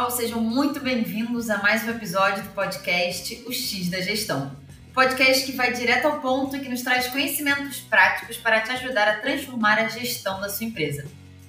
[0.00, 4.56] pessoal, sejam muito bem-vindos a mais um episódio do podcast O X da Gestão.
[4.94, 9.08] Podcast que vai direto ao ponto e que nos traz conhecimentos práticos para te ajudar
[9.08, 11.06] a transformar a gestão da sua empresa.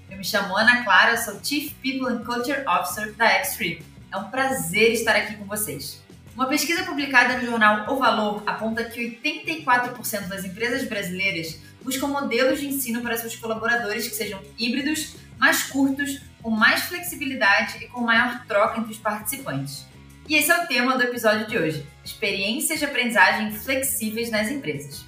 [0.10, 3.84] Eu me chamo Ana Clara, sou Chief People and Culture Officer da X3.
[4.12, 6.02] É um prazer estar aqui com vocês.
[6.36, 12.60] Uma pesquisa publicada no jornal O Valor aponta que 84% das empresas brasileiras buscam modelos
[12.60, 18.02] de ensino para seus colaboradores que sejam híbridos, mais curtos, com mais flexibilidade e com
[18.02, 19.88] maior troca entre os participantes.
[20.30, 25.04] E esse é o tema do episódio de hoje: experiências de aprendizagem flexíveis nas empresas.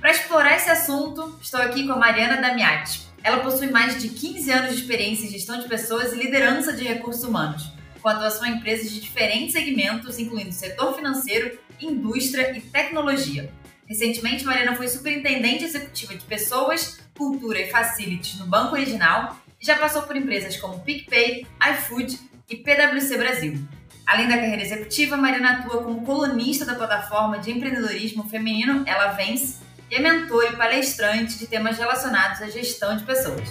[0.00, 3.02] Para explorar esse assunto, estou aqui com a Mariana Damiati.
[3.20, 6.84] Ela possui mais de 15 anos de experiência em gestão de pessoas e liderança de
[6.84, 13.52] recursos humanos, com atuação em empresas de diferentes segmentos, incluindo setor financeiro, indústria e tecnologia.
[13.86, 20.02] Recentemente, Mariana foi superintendente executiva de pessoas, cultura e facilities no Banco Original já passou
[20.02, 22.20] por empresas como PicPay, iFood
[22.50, 23.58] e PwC Brasil.
[24.06, 29.56] Além da carreira executiva, Mariana atua como colunista da plataforma de empreendedorismo feminino Ela Vence
[29.90, 33.48] e é mentor e palestrante de temas relacionados à gestão de pessoas.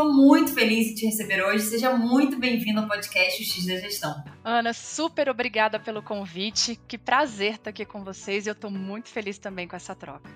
[0.00, 1.64] Estou muito feliz de te receber hoje.
[1.64, 4.24] Seja muito bem-vindo ao podcast X da Gestão.
[4.42, 6.80] Ana, super obrigada pelo convite.
[6.88, 10.30] Que prazer estar aqui com vocês e eu estou muito feliz também com essa troca.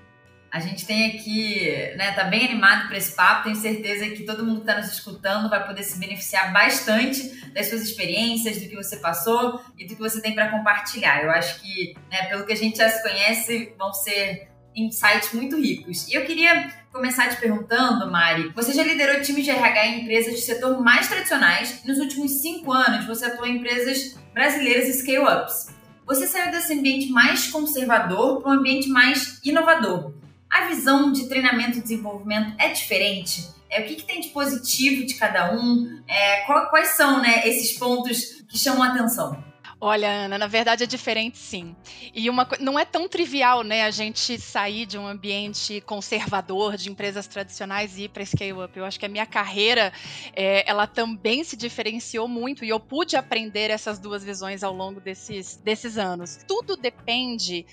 [0.53, 3.45] A gente tem aqui, né, tá bem animado para esse papo.
[3.45, 7.67] Tenho certeza que todo mundo que está nos escutando vai poder se beneficiar bastante das
[7.67, 11.24] suas experiências, do que você passou e do que você tem para compartilhar.
[11.24, 15.57] Eu acho que, né, pelo que a gente já se conhece, vão ser insights muito
[15.57, 16.07] ricos.
[16.08, 20.32] E eu queria começar te perguntando, Mari, você já liderou times de RH em empresas
[20.32, 25.74] de setor mais tradicionais nos últimos cinco anos você atuou em empresas brasileiras e scale-ups.
[26.06, 30.14] Você saiu desse ambiente mais conservador para um ambiente mais inovador.
[30.48, 33.44] A visão de treinamento e desenvolvimento é diferente?
[33.68, 36.00] É, o que, que tem de positivo de cada um?
[36.06, 39.42] É, quais são né, esses pontos que chamam a atenção?
[39.86, 41.77] Olha, Ana, na verdade é diferente sim.
[42.14, 46.90] E uma não é tão trivial, né, a gente sair de um ambiente conservador de
[46.90, 48.73] empresas tradicionais e ir para scale up.
[48.74, 49.92] Eu acho que a minha carreira,
[50.34, 55.02] é, ela também se diferenciou muito e eu pude aprender essas duas visões ao longo
[55.02, 56.39] desses, desses anos.
[56.48, 57.67] Tudo depende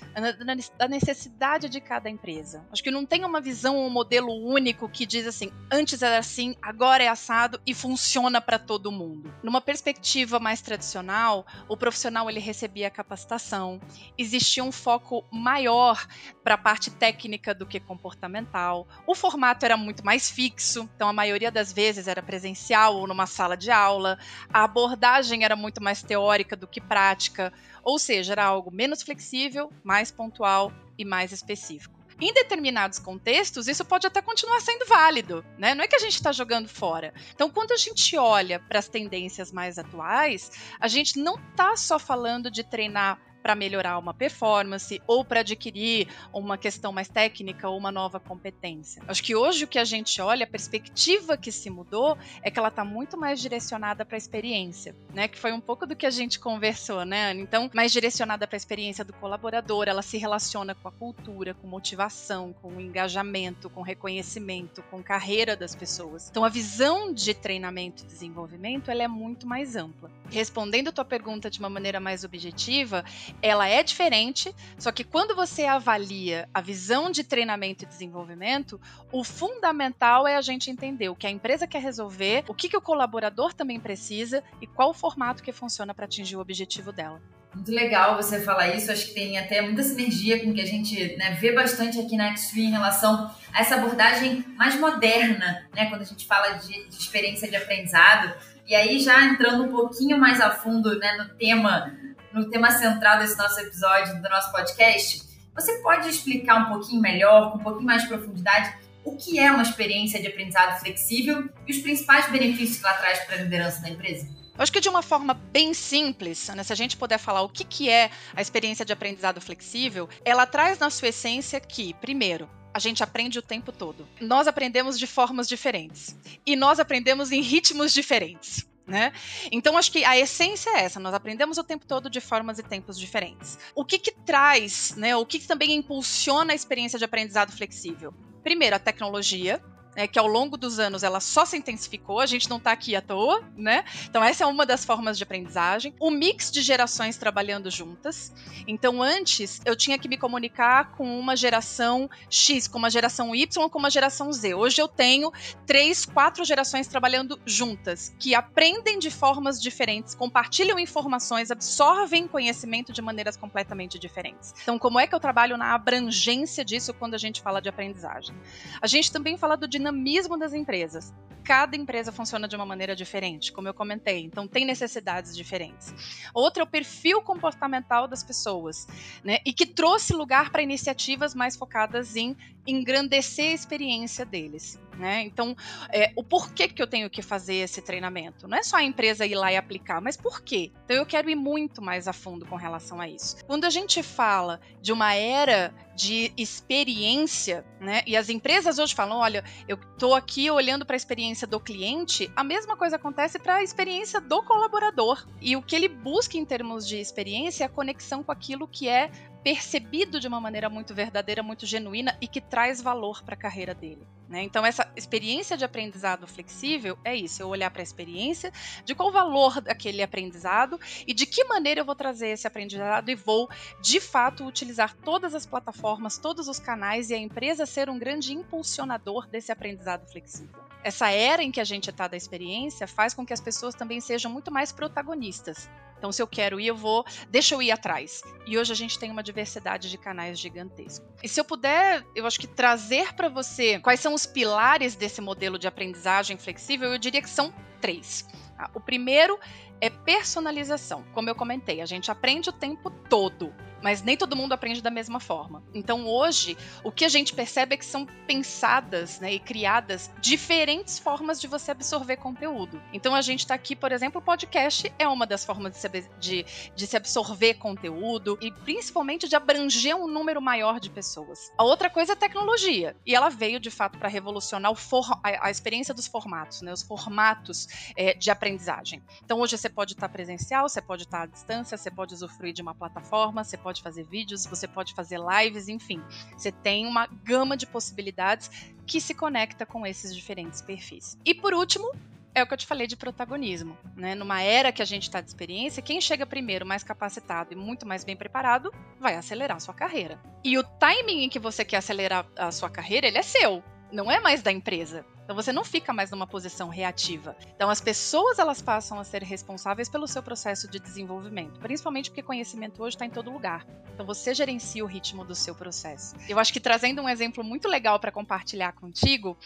[0.76, 2.62] da necessidade de cada empresa.
[2.70, 6.54] Acho que não tem uma visão, um modelo único que diz assim, antes era assim,
[6.60, 9.32] agora é assado e funciona para todo mundo.
[9.42, 13.80] Numa perspectiva mais tradicional, o profissional profissional ele recebia capacitação,
[14.18, 16.04] existia um foco maior
[16.42, 18.88] para a parte técnica do que comportamental.
[19.06, 23.26] O formato era muito mais fixo, então a maioria das vezes era presencial ou numa
[23.26, 24.18] sala de aula.
[24.52, 27.52] A abordagem era muito mais teórica do que prática,
[27.84, 32.01] ou seja, era algo menos flexível, mais pontual e mais específico.
[32.22, 35.74] Em determinados contextos, isso pode até continuar sendo válido, né?
[35.74, 37.12] Não é que a gente está jogando fora.
[37.34, 41.98] Então, quando a gente olha para as tendências mais atuais, a gente não está só
[41.98, 47.76] falando de treinar para melhorar uma performance ou para adquirir uma questão mais técnica ou
[47.76, 49.02] uma nova competência.
[49.08, 52.58] Acho que hoje o que a gente olha, a perspectiva que se mudou é que
[52.58, 55.28] ela está muito mais direcionada para a experiência, né?
[55.28, 57.32] Que foi um pouco do que a gente conversou, né?
[57.32, 61.66] Então, mais direcionada para a experiência do colaborador, ela se relaciona com a cultura, com
[61.66, 66.28] motivação, com engajamento, com reconhecimento, com carreira das pessoas.
[66.30, 70.10] Então, a visão de treinamento e desenvolvimento ela é muito mais ampla.
[70.30, 73.04] Respondendo a tua pergunta de uma maneira mais objetiva,
[73.40, 79.24] ela é diferente, só que quando você avalia a visão de treinamento e desenvolvimento, o
[79.24, 82.80] fundamental é a gente entender o que a empresa quer resolver, o que, que o
[82.80, 87.20] colaborador também precisa e qual o formato que funciona para atingir o objetivo dela.
[87.54, 90.66] Muito legal você falar isso, acho que tem até muita sinergia com o que a
[90.66, 95.86] gente né, vê bastante aqui na x em relação a essa abordagem mais moderna, né,
[95.90, 98.32] quando a gente fala de, de experiência de aprendizado.
[98.66, 101.94] E aí, já entrando um pouquinho mais a fundo né, no tema
[102.32, 105.22] no tema central desse nosso episódio, do nosso podcast,
[105.54, 108.74] você pode explicar um pouquinho melhor, com um pouquinho mais de profundidade,
[109.04, 113.24] o que é uma experiência de aprendizado flexível e os principais benefícios que ela traz
[113.24, 114.26] para a liderança da empresa?
[114.54, 117.48] Eu acho que de uma forma bem simples, né, se a gente puder falar o
[117.48, 122.48] que, que é a experiência de aprendizado flexível, ela traz na sua essência que, primeiro,
[122.72, 124.08] a gente aprende o tempo todo.
[124.20, 126.16] Nós aprendemos de formas diferentes.
[126.46, 128.66] E nós aprendemos em ritmos diferentes.
[128.86, 129.12] Né?
[129.52, 132.62] Então, acho que a essência é essa: nós aprendemos o tempo todo de formas e
[132.62, 133.58] tempos diferentes.
[133.76, 138.12] O que, que traz, né, o que, que também impulsiona a experiência de aprendizado flexível?
[138.42, 139.62] Primeiro, a tecnologia,
[139.96, 142.96] né, que ao longo dos anos ela só se intensificou, a gente não está aqui
[142.96, 143.84] à toa, né?
[144.08, 145.94] Então essa é uma das formas de aprendizagem.
[146.00, 148.32] O mix de gerações trabalhando juntas.
[148.66, 153.68] Então antes eu tinha que me comunicar com uma geração X, com uma geração Y,
[153.68, 154.54] com uma geração Z.
[154.54, 155.30] Hoje eu tenho
[155.66, 163.02] três, quatro gerações trabalhando juntas, que aprendem de formas diferentes, compartilham informações, absorvem conhecimento de
[163.02, 164.54] maneiras completamente diferentes.
[164.62, 168.34] Então como é que eu trabalho na abrangência disso quando a gente fala de aprendizagem?
[168.80, 171.12] A gente também fala do dinamismo das empresas.
[171.44, 175.92] Cada empresa funciona de uma maneira diferente, como eu comentei, então tem necessidades diferentes.
[176.32, 178.86] Outra é o perfil comportamental das pessoas,
[179.24, 179.38] né?
[179.44, 182.36] E que trouxe lugar para iniciativas mais focadas em
[182.66, 184.78] engrandecer a experiência deles.
[184.98, 185.22] Né?
[185.22, 185.56] Então,
[185.90, 188.46] é, o porquê que eu tenho que fazer esse treinamento?
[188.46, 190.70] Não é só a empresa ir lá e aplicar, mas por quê?
[190.84, 193.36] Então, eu quero ir muito mais a fundo com relação a isso.
[193.46, 198.02] Quando a gente fala de uma era de experiência, né?
[198.06, 202.30] E as empresas hoje falam: olha, eu estou aqui olhando para a experiência do cliente,
[202.34, 205.26] a mesma coisa acontece para a experiência do colaborador.
[205.40, 208.88] E o que ele busca em termos de experiência é a conexão com aquilo que
[208.88, 209.10] é
[209.42, 213.74] percebido de uma maneira muito verdadeira, muito genuína e que traz valor para a carreira
[213.74, 214.06] dele.
[214.32, 214.44] Né?
[214.44, 218.50] Então, essa experiência de aprendizado flexível é isso: eu olhar para a experiência,
[218.82, 223.10] de qual o valor daquele aprendizado e de que maneira eu vou trazer esse aprendizado
[223.10, 223.50] e vou,
[223.82, 228.32] de fato, utilizar todas as plataformas, todos os canais e a empresa ser um grande
[228.32, 230.62] impulsionador desse aprendizado flexível.
[230.82, 234.00] Essa era em que a gente está da experiência faz com que as pessoas também
[234.00, 235.68] sejam muito mais protagonistas
[236.02, 238.24] então, se eu quero ir, eu vou, deixa eu ir atrás.
[238.44, 241.06] E hoje a gente tem uma diversidade de canais gigantesco.
[241.22, 245.20] E se eu puder, eu acho que trazer para você quais são os pilares desse
[245.20, 248.28] modelo de aprendizagem flexível, eu diria que são três.
[248.56, 248.70] Tá?
[248.74, 249.38] O primeiro
[249.80, 251.04] é personalização.
[251.12, 253.52] Como eu comentei, a gente aprende o tempo todo
[253.82, 255.62] mas nem todo mundo aprende da mesma forma.
[255.74, 260.98] Então hoje, o que a gente percebe é que são pensadas né, e criadas diferentes
[260.98, 262.80] formas de você absorver conteúdo.
[262.92, 265.88] Então a gente está aqui, por exemplo, o podcast é uma das formas de se,
[266.18, 271.50] de, de se absorver conteúdo e principalmente de abranger um número maior de pessoas.
[271.56, 275.46] A outra coisa é a tecnologia, e ela veio de fato para revolucionar for, a,
[275.46, 279.02] a, experiência dos formatos, né, os formatos é, de aprendizagem.
[279.24, 282.14] Então hoje você pode estar tá presencial, você pode estar tá à distância, você pode
[282.14, 286.02] usufruir de uma plataforma, você pode pode fazer vídeos, você pode fazer lives, enfim.
[286.36, 288.50] Você tem uma gama de possibilidades
[288.86, 291.16] que se conecta com esses diferentes perfis.
[291.24, 291.90] E por último,
[292.34, 293.76] é o que eu te falei de protagonismo.
[293.96, 294.14] Né?
[294.14, 297.86] Numa era que a gente está de experiência, quem chega primeiro mais capacitado e muito
[297.86, 300.20] mais bem preparado vai acelerar a sua carreira.
[300.44, 304.10] E o timing em que você quer acelerar a sua carreira, ele é seu não
[304.10, 305.04] é mais da empresa.
[305.22, 307.36] Então você não fica mais numa posição reativa.
[307.54, 312.22] Então as pessoas elas passam a ser responsáveis pelo seu processo de desenvolvimento, principalmente porque
[312.22, 313.66] conhecimento hoje está em todo lugar.
[313.94, 316.16] Então você gerencia o ritmo do seu processo.
[316.28, 319.38] Eu acho que trazendo um exemplo muito legal para compartilhar contigo,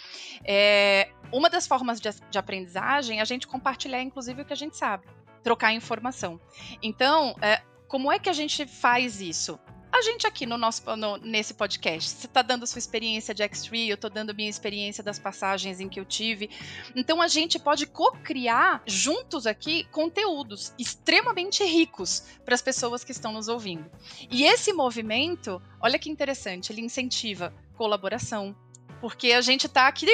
[0.45, 4.57] é uma das formas de, de aprendizagem é a gente compartilhar inclusive o que a
[4.57, 5.07] gente sabe,
[5.43, 6.41] trocar informação.
[6.81, 9.59] Então é, como é que a gente faz isso?
[9.97, 12.11] A gente aqui no nosso no, nesse podcast.
[12.11, 15.89] Você está dando sua experiência de X3, eu estou dando minha experiência das passagens em
[15.89, 16.51] que eu tive.
[16.95, 23.33] Então a gente pode co-criar juntos aqui conteúdos extremamente ricos para as pessoas que estão
[23.33, 23.91] nos ouvindo.
[24.31, 28.55] E esse movimento, olha que interessante, ele incentiva colaboração,
[29.01, 30.07] porque a gente está aqui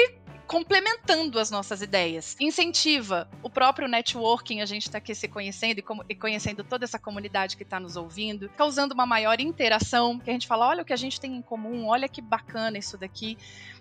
[0.47, 2.35] complementando as nossas ideias.
[2.39, 6.99] Incentiva o próprio networking, a gente está aqui se conhecendo e, e, conhecendo toda essa
[6.99, 10.85] comunidade que está nos ouvindo, causando uma maior interação, que a gente fala, olha o
[10.85, 13.37] que a gente tem em comum, olha que bacana isso daqui.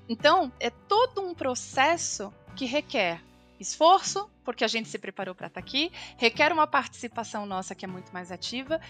[0.09, 3.21] Então, é todo um processo que requer
[3.59, 7.85] esforço, porque a gente se preparou para estar tá aqui, requer uma participação nossa que
[7.85, 8.81] é muito mais ativa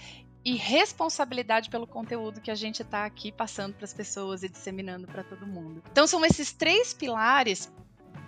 [0.45, 5.07] e responsabilidade pelo conteúdo que a gente está aqui passando para as pessoas e disseminando
[5.07, 5.83] para todo mundo.
[5.91, 7.71] Então são esses três pilares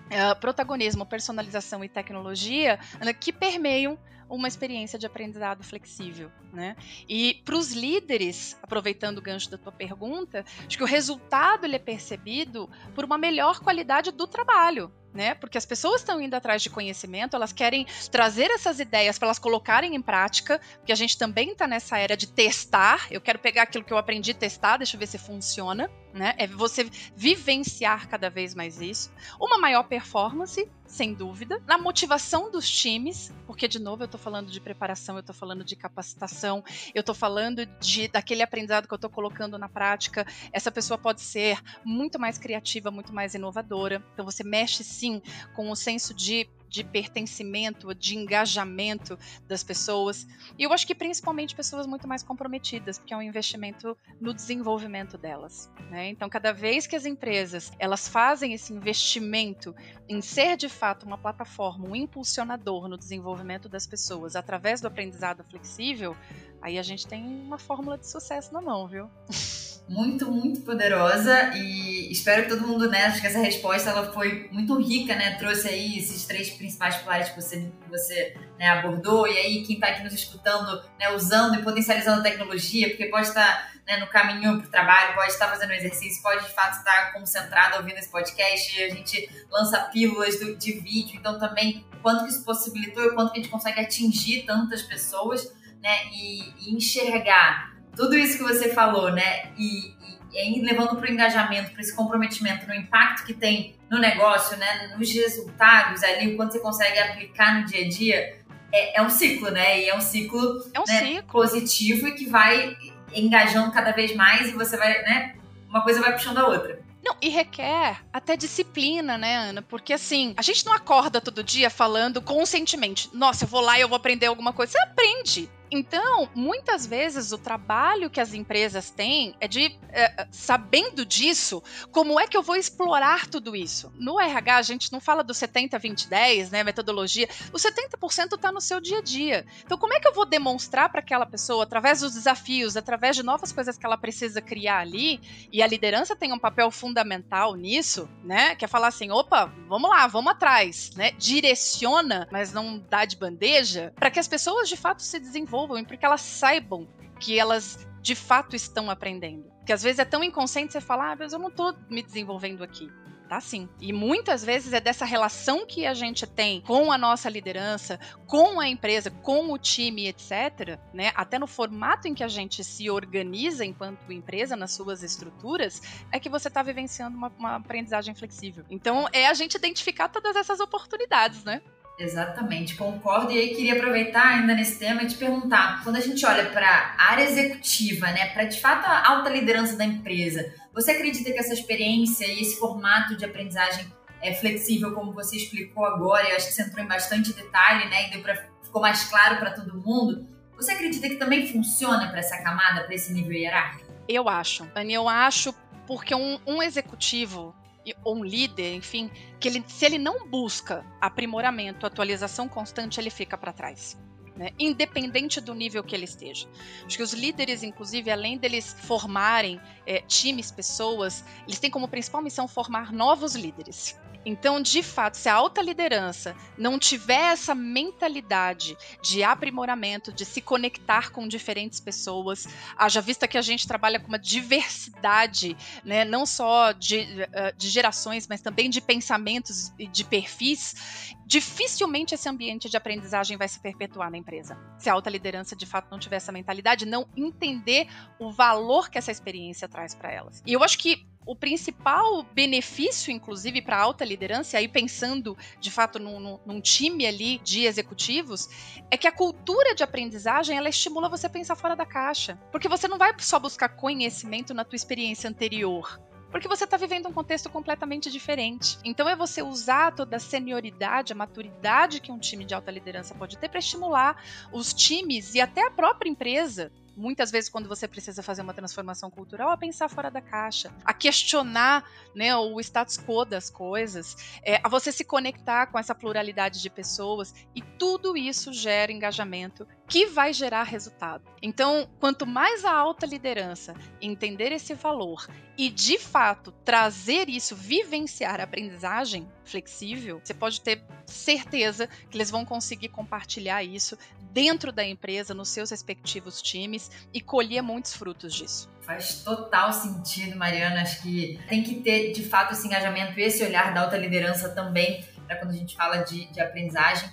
[0.04, 6.76] Uh, protagonismo, personalização e tecnologia né, que permeiam uma experiência de aprendizado flexível, né?
[7.08, 11.76] E para os líderes, aproveitando o gancho da tua pergunta, acho que o resultado ele
[11.76, 15.34] é percebido por uma melhor qualidade do trabalho, né?
[15.34, 19.38] Porque as pessoas estão indo atrás de conhecimento, elas querem trazer essas ideias para elas
[19.38, 23.06] colocarem em prática, porque a gente também está nessa era de testar.
[23.10, 26.34] Eu quero pegar aquilo que eu aprendi, testar, deixa eu ver se funciona, né?
[26.36, 29.12] É você vivenciar cada vez mais isso.
[29.40, 31.60] Uma maior performance sem dúvida.
[31.66, 35.64] Na motivação dos times, porque de novo eu estou falando de preparação, eu estou falando
[35.64, 36.62] de capacitação,
[36.94, 40.24] eu estou falando de daquele aprendizado que eu estou colocando na prática.
[40.52, 44.04] Essa pessoa pode ser muito mais criativa, muito mais inovadora.
[44.12, 45.20] Então você mexe sim
[45.52, 50.26] com o senso de de pertencimento, de engajamento das pessoas.
[50.58, 55.16] E eu acho que principalmente pessoas muito mais comprometidas, porque é um investimento no desenvolvimento
[55.16, 55.70] delas.
[55.90, 56.08] Né?
[56.08, 59.74] Então, cada vez que as empresas elas fazem esse investimento
[60.08, 65.44] em ser de fato uma plataforma, um impulsionador no desenvolvimento das pessoas através do aprendizado
[65.44, 66.16] flexível,
[66.60, 69.10] aí a gente tem uma fórmula de sucesso na mão, viu?
[69.88, 74.48] muito, muito poderosa e espero que todo mundo, né, acho que essa resposta ela foi
[74.50, 79.28] muito rica, né, trouxe aí esses três principais pilares que você, que você né, abordou
[79.28, 83.28] e aí quem está aqui nos escutando, né, usando e potencializando a tecnologia, porque pode
[83.28, 86.78] estar né, no caminho para o trabalho, pode estar fazendo um exercício, pode de fato
[86.78, 92.24] estar concentrado ouvindo esse podcast, a gente lança pílulas do, de vídeo, então também quanto
[92.24, 97.73] que isso possibilitou quanto que a gente consegue atingir tantas pessoas, né, e, e enxergar
[97.96, 99.50] tudo isso que você falou, né?
[99.56, 99.94] E,
[100.32, 104.56] e, e levando para o engajamento, para esse comprometimento, no impacto que tem no negócio,
[104.56, 104.94] né?
[104.98, 108.38] Nos resultados ali, o quanto você consegue aplicar no dia a dia,
[108.72, 109.82] é, é um ciclo, né?
[109.82, 111.32] E é um ciclo, é um né, ciclo.
[111.32, 112.76] positivo e que vai
[113.14, 115.36] engajando cada vez mais e você vai, né?
[115.68, 116.82] Uma coisa vai puxando a outra.
[117.04, 119.60] Não, e requer até disciplina, né, Ana?
[119.60, 123.82] Porque assim, a gente não acorda todo dia falando conscientemente, nossa, eu vou lá e
[123.82, 124.72] eu vou aprender alguma coisa.
[124.72, 125.50] Você aprende.
[125.76, 132.20] Então, muitas vezes o trabalho que as empresas têm é de, é, sabendo disso, como
[132.20, 133.92] é que eu vou explorar tudo isso?
[133.98, 137.28] No RH, a gente não fala do 70, 20, 10, né, metodologia.
[137.52, 139.44] O 70% está no seu dia a dia.
[139.64, 143.24] Então, como é que eu vou demonstrar para aquela pessoa, através dos desafios, através de
[143.24, 148.08] novas coisas que ela precisa criar ali, e a liderança tem um papel fundamental nisso,
[148.22, 153.04] né, que é falar assim, opa, vamos lá, vamos atrás, né, direciona, mas não dá
[153.04, 156.20] de bandeja, para que as pessoas de fato se desenvolvam desenvolvam e para que elas
[156.20, 156.86] saibam
[157.18, 159.44] que elas de fato estão aprendendo.
[159.58, 162.62] Porque às vezes é tão inconsciente você falar, ah, mas eu não estou me desenvolvendo
[162.62, 162.90] aqui.
[163.26, 163.66] Tá sim.
[163.80, 168.60] E muitas vezes é dessa relação que a gente tem com a nossa liderança, com
[168.60, 171.10] a empresa, com o time, etc., né?
[171.14, 175.80] Até no formato em que a gente se organiza enquanto empresa, nas suas estruturas,
[176.12, 178.66] é que você está vivenciando uma, uma aprendizagem flexível.
[178.68, 181.62] Então, é a gente identificar todas essas oportunidades, né?
[181.98, 183.30] Exatamente, concordo.
[183.30, 186.96] E aí queria aproveitar ainda nesse tema e te perguntar, quando a gente olha para
[186.98, 191.38] a área executiva, né, para de fato a alta liderança da empresa, você acredita que
[191.38, 193.86] essa experiência e esse formato de aprendizagem
[194.20, 198.08] é flexível, como você explicou agora, eu acho que você entrou em bastante detalhe, né,
[198.08, 200.26] e deu pra, ficou mais claro para todo mundo.
[200.56, 203.92] Você acredita que também funciona para essa camada, para esse nível hierárquico?
[204.08, 205.54] Eu acho, Anny, eu acho
[205.86, 207.54] porque um, um executivo
[208.02, 213.36] ou um líder, enfim, que ele, se ele não busca aprimoramento, atualização constante, ele fica
[213.36, 213.98] para trás.
[214.36, 214.50] Né?
[214.58, 216.48] independente do nível que ele esteja.
[216.84, 222.20] Acho que os líderes, inclusive, além deles formarem é, times, pessoas, eles têm como principal
[222.20, 223.96] missão formar novos líderes.
[224.24, 230.40] Então, de fato, se a alta liderança não tiver essa mentalidade de aprimoramento, de se
[230.40, 236.24] conectar com diferentes pessoas, haja vista que a gente trabalha com uma diversidade, né, não
[236.24, 237.00] só de,
[237.32, 243.36] eh, de gerações, mas também de pensamentos e de perfis, dificilmente esse ambiente de aprendizagem
[243.36, 244.58] vai se perpetuar na empresa.
[244.78, 247.88] Se a alta liderança de fato não tiver essa mentalidade, não entender
[248.18, 250.42] o valor que essa experiência traz para elas.
[250.46, 255.70] E eu acho que o principal benefício, inclusive, para a alta liderança, aí pensando de
[255.70, 258.48] fato num, num, time ali de executivos,
[258.90, 262.38] é que a cultura de aprendizagem ela estimula você a pensar fora da caixa.
[262.52, 265.98] Porque você não vai só buscar conhecimento na tua experiência anterior
[266.34, 268.76] porque você está vivendo um contexto completamente diferente.
[268.84, 273.14] Então é você usar toda a senioridade, a maturidade que um time de alta liderança
[273.14, 274.20] pode ter para estimular
[274.52, 279.10] os times e até a própria empresa muitas vezes quando você precisa fazer uma transformação
[279.10, 284.60] cultural, a pensar fora da caixa, a questionar né, o status quo das coisas, é,
[284.62, 290.06] a você se conectar com essa pluralidade de pessoas e tudo isso gera engajamento que
[290.06, 291.24] vai gerar resultado.
[291.42, 298.40] Então, quanto mais a alta liderança entender esse valor e de fato trazer isso, vivenciar
[298.40, 303.96] a aprendizagem flexível, você pode ter certeza que eles vão conseguir compartilhar isso
[304.32, 308.68] dentro da empresa, nos seus respectivos times e colher muitos frutos disso.
[308.80, 310.82] Faz total sentido, Mariana.
[310.82, 315.04] Acho que tem que ter de fato esse engajamento, esse olhar da alta liderança também,
[315.26, 317.08] para quando a gente fala de, de aprendizagem.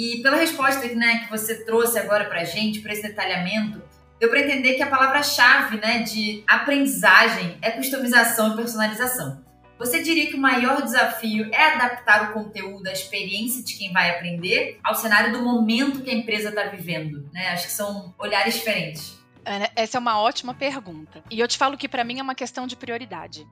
[0.00, 3.82] E pela resposta né, que você trouxe agora para a gente, para esse detalhamento,
[4.18, 9.44] deu para entender que a palavra-chave né, de aprendizagem é customização e personalização.
[9.78, 14.08] Você diria que o maior desafio é adaptar o conteúdo, a experiência de quem vai
[14.08, 17.28] aprender ao cenário do momento que a empresa está vivendo?
[17.30, 17.48] Né?
[17.48, 19.20] Acho que são olhares diferentes.
[19.44, 21.22] Ana, essa é uma ótima pergunta.
[21.30, 23.46] E eu te falo que para mim é uma questão de prioridade.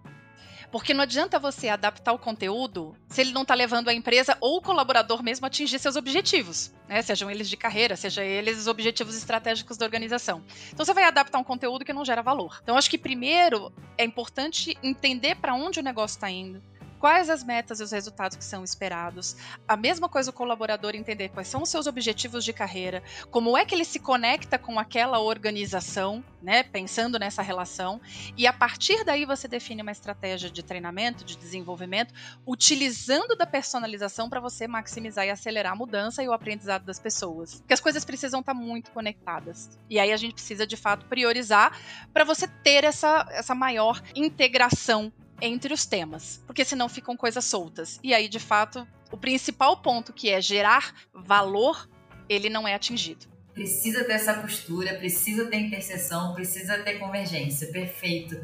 [0.71, 4.59] Porque não adianta você adaptar o conteúdo se ele não está levando a empresa ou
[4.59, 7.01] o colaborador mesmo a atingir seus objetivos, né?
[7.01, 10.43] Sejam eles de carreira, seja eles os objetivos estratégicos da organização.
[10.73, 12.61] Então você vai adaptar um conteúdo que não gera valor.
[12.63, 16.63] Então acho que primeiro é importante entender para onde o negócio está indo
[16.99, 19.37] quais as metas e os resultados que são esperados.
[19.67, 23.65] A mesma coisa o colaborador entender quais são os seus objetivos de carreira, como é
[23.65, 28.01] que ele se conecta com aquela organização, né, pensando nessa relação,
[28.37, 32.13] e a partir daí você define uma estratégia de treinamento, de desenvolvimento,
[32.47, 37.57] utilizando da personalização para você maximizar e acelerar a mudança e o aprendizado das pessoas.
[37.61, 39.79] Porque as coisas precisam estar tá muito conectadas.
[39.89, 41.79] E aí a gente precisa de fato priorizar
[42.13, 47.99] para você ter essa, essa maior integração entre os temas, porque senão ficam coisas soltas.
[48.03, 51.89] E aí, de fato, o principal ponto que é gerar valor,
[52.29, 53.27] ele não é atingido.
[53.55, 57.69] Precisa ter essa costura, precisa ter interseção, precisa ter convergência.
[57.69, 58.39] Perfeito.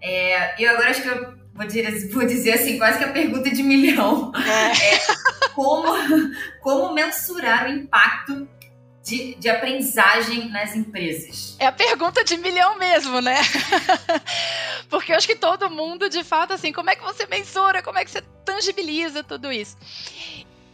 [0.00, 3.50] É, eu agora acho que eu vou dizer, vou dizer assim, quase que a pergunta
[3.50, 4.32] de milhão.
[4.34, 4.94] É.
[4.94, 5.92] É, como,
[6.60, 8.48] como mensurar o impacto
[9.04, 11.56] de, de aprendizagem nas empresas?
[11.58, 13.36] É a pergunta de milhão mesmo, né?
[14.88, 17.98] Porque eu acho que todo mundo, de fato, assim, como é que você mensura, como
[17.98, 19.76] é que você tangibiliza tudo isso?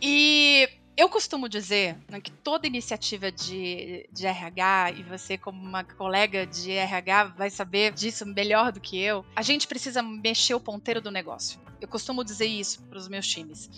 [0.01, 5.85] E eu costumo dizer né, que toda iniciativa de, de RH, e você, como uma
[5.85, 10.61] colega de RH, vai saber disso melhor do que eu, a gente precisa mexer o
[10.61, 11.61] ponteiro do negócio.
[11.81, 13.69] Eu costumo dizer isso para os meus times.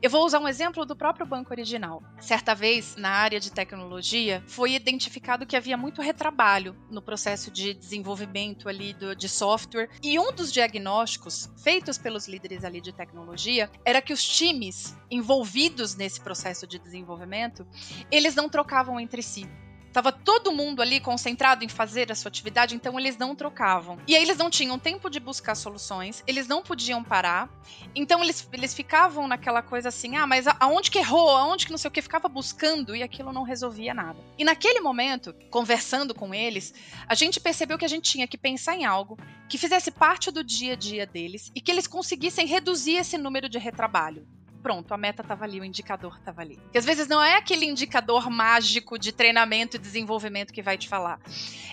[0.00, 2.02] Eu vou usar um exemplo do próprio banco original.
[2.20, 7.74] Certa vez, na área de tecnologia, foi identificado que havia muito retrabalho no processo de
[7.74, 9.90] desenvolvimento ali do, de software.
[10.02, 15.96] E um dos diagnósticos feitos pelos líderes ali de tecnologia era que os times envolvidos
[15.96, 17.66] nesse processo de desenvolvimento,
[18.10, 19.48] eles não trocavam entre si.
[19.92, 23.98] Tava todo mundo ali concentrado em fazer a sua atividade, então eles não trocavam.
[24.06, 27.50] E aí eles não tinham tempo de buscar soluções, eles não podiam parar.
[27.94, 31.30] Então eles, eles ficavam naquela coisa assim: ah, mas aonde que errou?
[31.30, 32.02] Aonde que não sei o que?
[32.02, 34.18] Ficava buscando e aquilo não resolvia nada.
[34.38, 36.74] E naquele momento, conversando com eles,
[37.08, 40.44] a gente percebeu que a gente tinha que pensar em algo que fizesse parte do
[40.44, 44.26] dia a dia deles e que eles conseguissem reduzir esse número de retrabalho
[44.62, 46.58] pronto, a meta estava ali, o indicador estava ali.
[46.72, 50.88] Que às vezes não é aquele indicador mágico de treinamento e desenvolvimento que vai te
[50.88, 51.20] falar.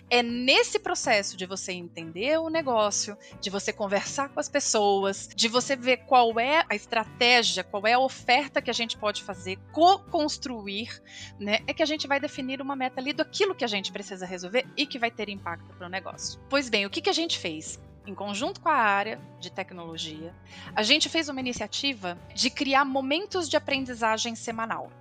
[0.09, 5.47] É nesse processo de você entender o negócio, de você conversar com as pessoas, de
[5.47, 9.57] você ver qual é a estratégia, qual é a oferta que a gente pode fazer,
[9.71, 11.01] co-construir,
[11.39, 11.59] né?
[11.67, 14.65] É que a gente vai definir uma meta ali daquilo que a gente precisa resolver
[14.77, 16.39] e que vai ter impacto para o negócio.
[16.49, 17.79] Pois bem, o que, que a gente fez?
[18.05, 20.33] Em conjunto com a área de tecnologia,
[20.75, 24.91] a gente fez uma iniciativa de criar momentos de aprendizagem semanal.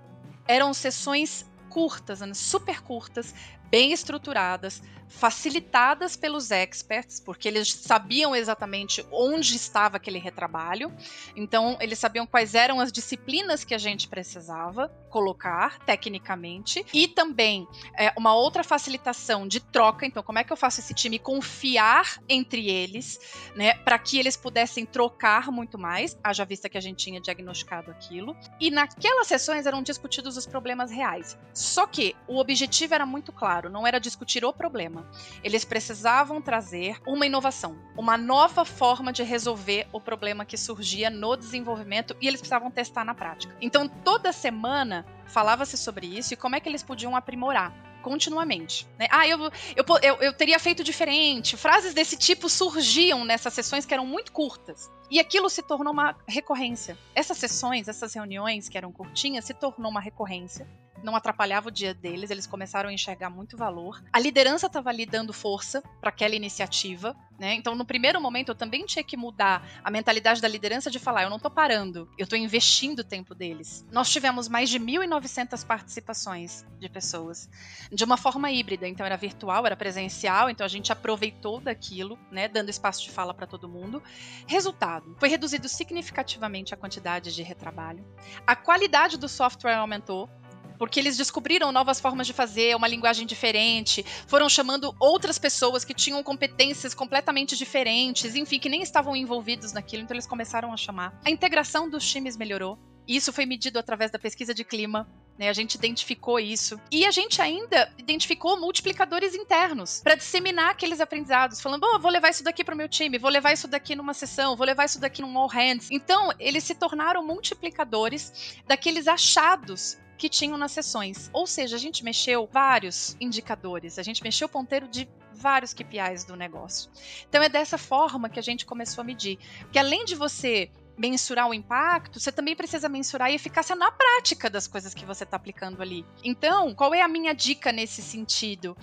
[0.47, 3.33] Eram sessões curtas, né, super curtas,
[3.75, 10.91] bem estruturadas, facilitadas pelos experts, porque eles sabiam exatamente onde estava aquele retrabalho,
[11.35, 17.67] então eles sabiam quais eram as disciplinas que a gente precisava colocar tecnicamente, e também
[17.97, 22.19] é, uma outra facilitação de troca, então como é que eu faço esse time confiar
[22.27, 23.19] entre eles,
[23.55, 27.91] né, para que eles pudessem trocar muito mais, haja vista que a gente tinha diagnosticado
[27.91, 31.37] aquilo, e naquelas sessões eram discutidos os problemas reais.
[31.53, 35.09] Só que o objetivo era muito claro, não era discutir o problema,
[35.43, 41.35] eles precisavam trazer uma inovação, uma nova forma de resolver o problema que surgia no
[41.35, 43.55] desenvolvimento e eles precisavam testar na prática.
[43.61, 47.73] Então, toda semana falava-se sobre isso e como é que eles podiam aprimorar
[48.05, 48.87] continuamente.
[48.99, 49.07] Né?
[49.09, 49.39] Ah, eu,
[49.75, 51.57] eu, eu, eu, teria feito diferente.
[51.57, 54.91] Frases desse tipo surgiam nessas sessões que eram muito curtas.
[55.09, 56.95] E aquilo se tornou uma recorrência.
[57.15, 60.67] Essas sessões, essas reuniões que eram curtinhas, se tornou uma recorrência
[61.05, 64.03] não atrapalhava o dia deles, eles começaram a enxergar muito valor.
[64.11, 67.53] A liderança estava ali dando força para aquela iniciativa, né?
[67.53, 71.23] Então, no primeiro momento, eu também tinha que mudar a mentalidade da liderança de falar:
[71.23, 73.85] eu não estou parando, eu estou investindo o tempo deles.
[73.91, 77.49] Nós tivemos mais de 1.900 participações de pessoas,
[77.91, 78.87] de uma forma híbrida.
[78.87, 82.47] Então, era virtual, era presencial, então a gente aproveitou daquilo, né?
[82.47, 84.01] Dando espaço de fala para todo mundo.
[84.47, 88.05] Resultado: foi reduzido significativamente a quantidade de retrabalho,
[88.47, 90.29] a qualidade do software aumentou
[90.77, 95.93] porque eles descobriram novas formas de fazer, uma linguagem diferente, foram chamando outras pessoas que
[95.93, 101.19] tinham competências completamente diferentes, enfim, que nem estavam envolvidos naquilo, então eles começaram a chamar.
[101.25, 102.77] A integração dos times melhorou.
[103.07, 105.07] Isso foi medido através da pesquisa de clima.
[105.37, 106.79] Né, a gente identificou isso.
[106.89, 112.29] E a gente ainda identificou multiplicadores internos para disseminar aqueles aprendizados, falando: oh, vou levar
[112.29, 114.97] isso daqui para o meu time, vou levar isso daqui numa sessão, vou levar isso
[114.97, 115.89] daqui num all hands.
[115.91, 121.29] Então, eles se tornaram multiplicadores daqueles achados que tinham nas sessões.
[121.33, 126.23] Ou seja, a gente mexeu vários indicadores, a gente mexeu o ponteiro de vários KPIs
[126.23, 126.89] do negócio.
[127.27, 129.37] Então é dessa forma que a gente começou a medir.
[129.61, 134.49] Porque além de você mensurar o impacto, você também precisa mensurar a eficácia na prática
[134.49, 136.05] das coisas que você está aplicando ali.
[136.23, 138.77] Então, qual é a minha dica nesse sentido?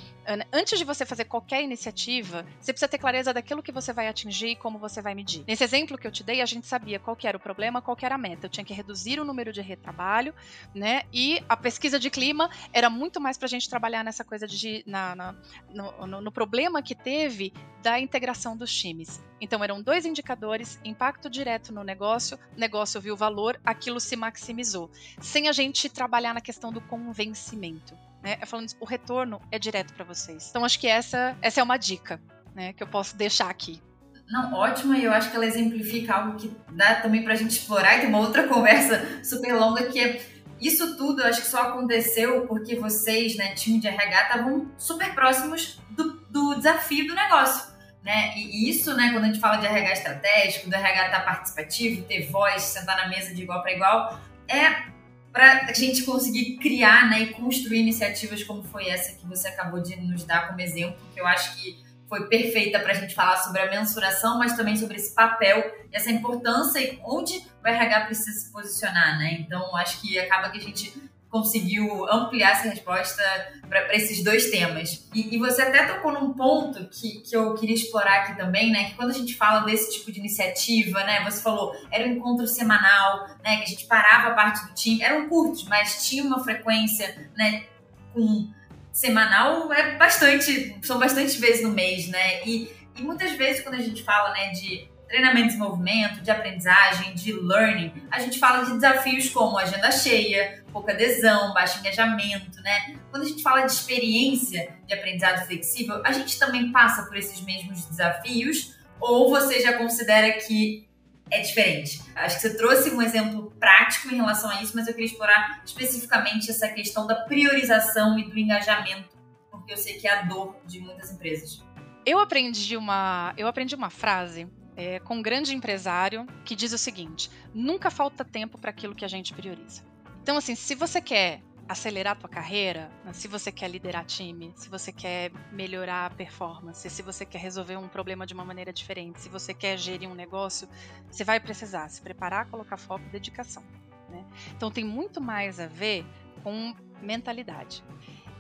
[0.53, 4.49] Antes de você fazer qualquer iniciativa, você precisa ter clareza daquilo que você vai atingir
[4.49, 5.45] e como você vai medir.
[5.47, 8.15] Nesse exemplo que eu te dei, a gente sabia qual era o problema, qual era
[8.15, 8.47] a meta.
[8.47, 10.35] Eu tinha que reduzir o número de retrabalho,
[10.75, 11.03] né?
[11.13, 14.83] E a pesquisa de clima era muito mais para a gente trabalhar nessa coisa de
[14.87, 15.35] na, na
[15.71, 19.21] no, no, no problema que teve da integração dos times.
[19.41, 25.49] Então eram dois indicadores, impacto direto no negócio, negócio viu valor, aquilo se maximizou, sem
[25.49, 27.97] a gente trabalhar na questão do convencimento.
[28.23, 28.37] Né?
[28.41, 30.49] É falando o retorno é direto para vocês.
[30.51, 32.21] Então acho que essa, essa é uma dica
[32.55, 33.83] né, que eu posso deixar aqui.
[34.29, 37.51] Não, ótima, e eu acho que ela exemplifica algo que dá também para a gente
[37.51, 40.23] explorar, e tem uma outra conversa super longa que é
[40.63, 45.13] isso tudo, eu acho que só aconteceu porque vocês, né, time de RH, estavam super
[45.13, 47.73] próximos do, do desafio do negócio.
[48.03, 48.33] Né?
[48.37, 52.29] E isso, né, quando a gente fala de RH estratégico, do RH estar participativo, ter
[52.31, 54.92] voz, sentar na mesa de igual para igual, é
[55.33, 59.81] para a gente conseguir criar né, e construir iniciativas como foi essa que você acabou
[59.81, 63.39] de nos dar como exemplo, que eu acho que foi perfeita para a gente falar
[63.39, 68.39] sobre a mensuração, mas também sobre esse papel, essa importância e onde o RH precisa
[68.39, 69.39] se posicionar, né?
[69.41, 70.93] Então, acho que acaba que a gente
[71.33, 73.23] conseguiu ampliar essa resposta
[73.67, 75.09] para esses dois temas.
[75.15, 78.91] E, e, você até tocou num ponto que, que eu queria explorar aqui também, né?
[78.91, 81.25] Que quando a gente fala desse tipo de iniciativa, né?
[81.25, 83.57] Você falou, era um encontro semanal, né?
[83.57, 87.65] Que a gente parava a parte do time, eram curtos, mas tinha uma frequência, né?
[88.13, 88.53] Com
[88.93, 92.47] semanal é bastante, são bastante vezes no mês, né?
[92.47, 97.13] E, e muitas vezes quando a gente fala, né, de treinamento e desenvolvimento, de aprendizagem,
[97.13, 102.97] de learning, a gente fala de desafios como agenda cheia, pouca adesão, baixo engajamento, né?
[103.11, 107.43] Quando a gente fala de experiência de aprendizado flexível, a gente também passa por esses
[107.43, 110.89] mesmos desafios ou você já considera que
[111.31, 112.01] é diferente?
[112.17, 115.61] Acho que você trouxe um exemplo prático em relação a isso, mas eu queria explorar
[115.63, 119.11] especificamente essa questão da priorização e do engajamento,
[119.51, 121.63] porque eu sei que é a dor de muitas empresas.
[122.07, 126.79] Eu aprendi uma, eu aprendi uma frase é, com um grande empresário que diz o
[126.79, 129.83] seguinte: nunca falta tempo para aquilo que a gente prioriza.
[130.23, 134.53] Então, assim, se você quer acelerar a tua carreira, né, se você quer liderar time,
[134.57, 138.73] se você quer melhorar a performance, se você quer resolver um problema de uma maneira
[138.73, 140.69] diferente, se você quer gerir um negócio,
[141.11, 143.63] você vai precisar se preparar, colocar foco e dedicação.
[144.09, 144.25] Né?
[144.57, 146.05] Então tem muito mais a ver
[146.43, 147.83] com mentalidade.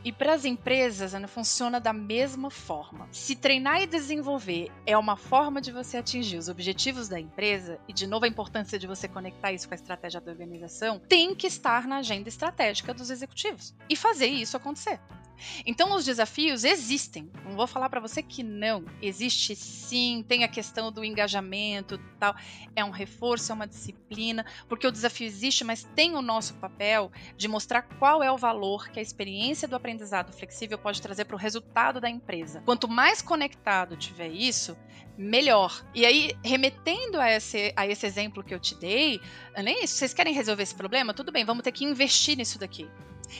[0.05, 3.09] E para as empresas, né, funciona da mesma forma.
[3.12, 7.93] Se treinar e desenvolver é uma forma de você atingir os objetivos da empresa, e
[7.93, 11.47] de novo a importância de você conectar isso com a estratégia da organização, tem que
[11.47, 14.99] estar na agenda estratégica dos executivos e fazer isso acontecer.
[15.67, 17.31] Então os desafios existem.
[17.45, 18.85] Não vou falar para você que não.
[19.01, 22.35] Existe sim, tem a questão do engajamento, tal.
[22.75, 27.11] É um reforço, é uma disciplina, porque o desafio existe, mas tem o nosso papel
[27.37, 31.37] de mostrar qual é o valor que a experiência do aprendizado flexível pode trazer para
[31.37, 32.63] o resultado da empresa.
[32.65, 34.77] Quanto mais conectado tiver isso,
[35.17, 35.85] melhor.
[35.95, 39.21] E aí, remetendo a esse, a esse exemplo que eu te dei,
[39.63, 41.15] nem isso, vocês querem resolver esse problema?
[41.15, 42.89] Tudo bem, vamos ter que investir nisso daqui.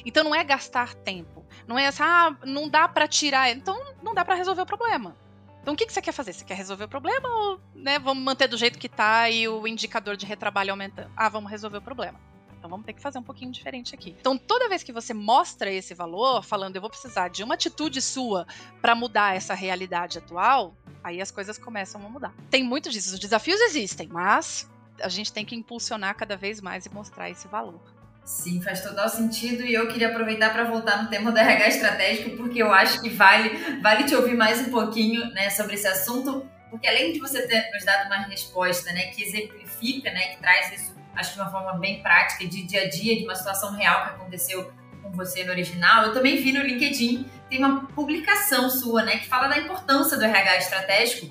[0.05, 1.42] Então não é gastar tempo.
[1.67, 3.51] Não é assim, ah, não dá para tirar.
[3.51, 5.17] Então não dá para resolver o problema.
[5.63, 6.33] Então o que, que você quer fazer?
[6.33, 9.67] Você quer resolver o problema ou né, vamos manter do jeito que tá e o
[9.67, 11.11] indicador de retrabalho aumentando?
[11.17, 12.19] Ah, vamos resolver o problema.
[12.59, 14.17] Então vamos ter que fazer um pouquinho diferente aqui.
[14.21, 18.03] Então toda vez que você mostra esse valor, falando eu vou precisar de uma atitude
[18.03, 18.47] sua
[18.81, 22.35] para mudar essa realidade atual, aí as coisas começam a mudar.
[22.51, 24.69] Tem muito disso, os desafios existem, mas
[25.01, 27.81] a gente tem que impulsionar cada vez mais e mostrar esse valor.
[28.25, 32.37] Sim, faz total sentido e eu queria aproveitar para voltar no tema do RH estratégico,
[32.37, 33.51] porque eu acho que vale,
[33.83, 37.69] vale te ouvir mais um pouquinho né, sobre esse assunto, porque além de você ter
[37.73, 41.73] nos dado uma resposta né, que exemplifica, né, que traz isso, acho de uma forma
[41.81, 45.51] bem prática, de dia a dia, de uma situação real que aconteceu com você no
[45.51, 50.17] original, eu também vi no LinkedIn, tem uma publicação sua, né, que fala da importância
[50.17, 51.27] do RH estratégico.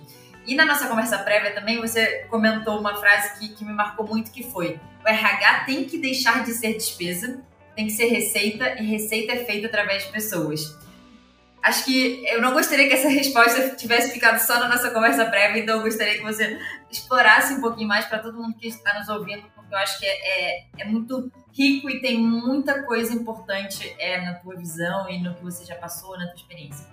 [0.46, 4.32] E na nossa conversa prévia também você comentou uma frase que, que me marcou muito,
[4.32, 7.42] que foi o RH tem que deixar de ser despesa,
[7.76, 10.78] tem que ser receita e receita é feita através de pessoas.
[11.62, 15.62] Acho que eu não gostaria que essa resposta tivesse ficado só na nossa conversa prévia,
[15.62, 19.08] então eu gostaria que você explorasse um pouquinho mais para todo mundo que está nos
[19.10, 23.96] ouvindo, porque eu acho que é, é, é, muito rico e tem muita coisa importante
[24.00, 26.86] é, na tua visão e no que você já passou, na tua experiência.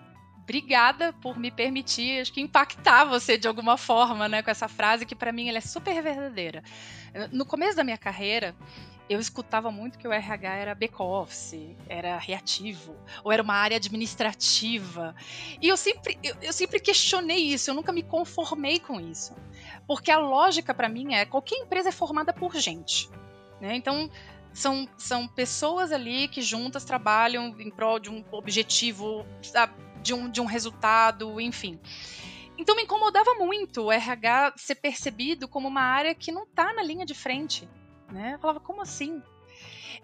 [0.48, 5.04] Obrigada por me permitir, acho que impactar você de alguma forma, né, com essa frase
[5.04, 6.64] que para mim ela é super verdadeira.
[7.30, 8.56] No começo da minha carreira,
[9.11, 15.14] eu escutava muito que o RH era back-office, era reativo, ou era uma área administrativa.
[15.61, 19.34] E eu sempre, eu, eu, sempre questionei isso, eu nunca me conformei com isso.
[19.87, 23.11] Porque a lógica para mim é qualquer empresa é formada por gente.
[23.61, 23.76] Né?
[23.76, 24.11] Então,
[24.52, 29.26] são, são pessoas ali que juntas trabalham em prol de um objetivo,
[30.09, 31.79] de um, de um resultado, enfim.
[32.57, 36.83] Então me incomodava muito o RH ser percebido como uma área que não está na
[36.83, 37.68] linha de frente.
[38.11, 38.33] Né?
[38.35, 39.23] Eu falava, como assim?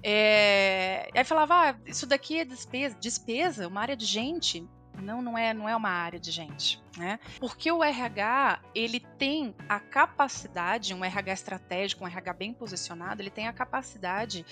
[0.03, 1.09] É...
[1.15, 4.69] Aí falava, ah, isso daqui é despesa, despesa, uma área de gente.
[5.01, 7.19] Não, não é, não é uma área de gente, né?
[7.39, 13.31] Porque o RH, ele tem a capacidade, um RH estratégico, um RH bem posicionado, ele
[13.31, 14.47] tem a capacidade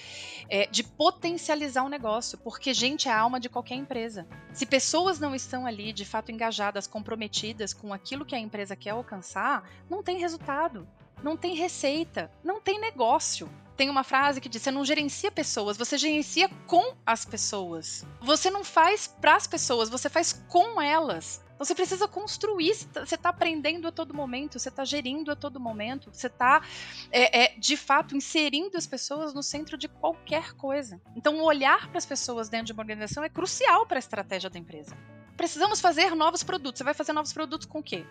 [0.48, 4.26] é, de potencializar o negócio, porque gente é a alma de qualquer empresa.
[4.52, 8.90] Se pessoas não estão ali, de fato, engajadas, comprometidas com aquilo que a empresa quer
[8.90, 10.87] alcançar, não tem resultado
[11.22, 13.48] não tem receita, não tem negócio.
[13.83, 18.07] Tem uma frase que diz: você não gerencia pessoas, você gerencia com as pessoas.
[18.21, 21.42] Você não faz para as pessoas, você faz com elas.
[21.57, 25.59] Então você precisa construir, você está aprendendo a todo momento, você está gerindo a todo
[25.59, 26.62] momento, você está,
[27.11, 31.01] é, é, de fato, inserindo as pessoas no centro de qualquer coisa.
[31.16, 34.61] Então, olhar para as pessoas dentro de uma organização é crucial para a estratégia da
[34.61, 34.97] empresa.
[35.37, 36.79] Precisamos fazer novos produtos.
[36.79, 38.07] Você vai fazer novos produtos com o quê?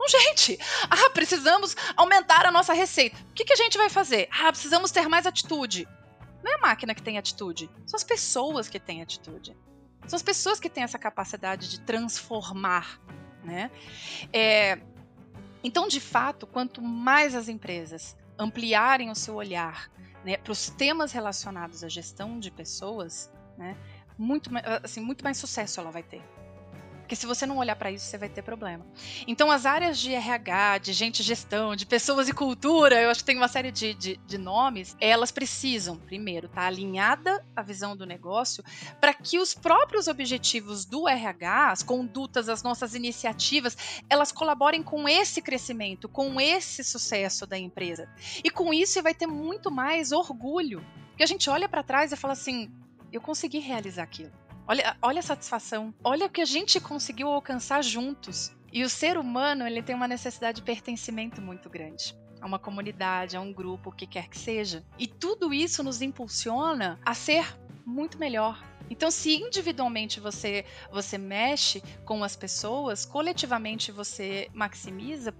[0.00, 0.58] Não, gente,
[0.88, 3.18] ah, precisamos aumentar a nossa receita.
[3.30, 4.30] O que, que a gente vai fazer?
[4.32, 5.86] Ah, precisamos ter mais atitude.
[6.42, 9.54] Não é a máquina que tem atitude, são as pessoas que têm atitude.
[10.06, 12.98] São as pessoas que têm essa capacidade de transformar,
[13.44, 13.70] né?
[14.32, 14.80] É,
[15.62, 19.90] então, de fato, quanto mais as empresas ampliarem o seu olhar
[20.24, 23.76] né, para os temas relacionados à gestão de pessoas, né,
[24.16, 24.50] muito,
[24.82, 26.22] assim, muito mais sucesso ela vai ter.
[27.10, 28.86] Porque se você não olhar para isso, você vai ter problema.
[29.26, 33.26] Então, as áreas de RH, de gente gestão, de pessoas e cultura, eu acho que
[33.26, 37.96] tem uma série de, de, de nomes, elas precisam, primeiro, estar tá alinhada à visão
[37.96, 38.62] do negócio
[39.00, 43.76] para que os próprios objetivos do RH, as condutas, as nossas iniciativas,
[44.08, 48.08] elas colaborem com esse crescimento, com esse sucesso da empresa.
[48.44, 50.80] E com isso, você vai ter muito mais orgulho.
[51.08, 52.70] Porque a gente olha para trás e fala assim:
[53.12, 54.39] eu consegui realizar aquilo.
[54.70, 55.92] Olha, olha a satisfação.
[56.04, 58.54] Olha o que a gente conseguiu alcançar juntos.
[58.72, 63.36] E o ser humano, ele tem uma necessidade de pertencimento muito grande a uma comunidade,
[63.36, 64.86] a um grupo, o que quer que seja.
[64.96, 67.44] E tudo isso nos impulsiona a ser
[67.84, 68.64] muito melhor.
[68.88, 75.34] Então, se individualmente você você mexe com as pessoas, coletivamente você maximiza,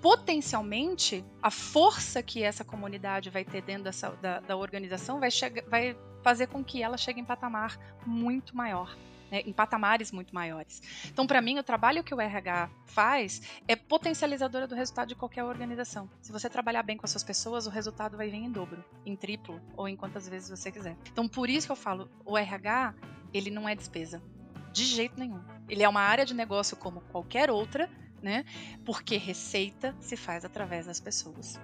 [0.00, 5.62] potencialmente a força que essa comunidade vai ter dentro dessa, da, da organização vai, chegar,
[5.68, 8.94] vai fazer com que ela chegue em patamar muito maior.
[9.30, 10.82] Né, em patamares muito maiores.
[11.06, 15.42] Então, para mim, o trabalho que o RH faz é potencializadora do resultado de qualquer
[15.42, 16.06] organização.
[16.20, 19.16] Se você trabalhar bem com as suas pessoas, o resultado vai vir em dobro, em
[19.16, 20.98] triplo ou em quantas vezes você quiser.
[21.10, 22.94] Então, por isso que eu falo, o RH,
[23.32, 24.22] ele não é despesa.
[24.70, 25.42] De jeito nenhum.
[25.66, 27.88] Ele é uma área de negócio como qualquer outra,
[28.20, 28.44] né?
[28.84, 31.58] Porque receita se faz através das pessoas.